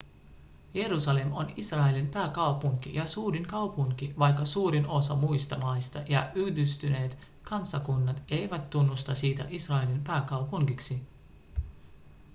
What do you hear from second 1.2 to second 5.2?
on israelin pääkaupunki ja suurin kaupunki vaikka suurin osa